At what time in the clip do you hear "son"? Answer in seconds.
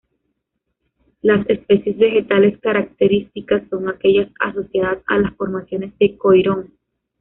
3.69-3.87